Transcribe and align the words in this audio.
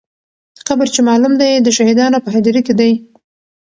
قبر 0.67 0.87
چې 0.93 1.01
معلوم 1.07 1.33
دی، 1.41 1.51
د 1.61 1.67
شهیدانو 1.77 2.17
په 2.25 2.29
هدیره 2.35 2.61
کې 2.65 2.73
دی. 2.79 2.91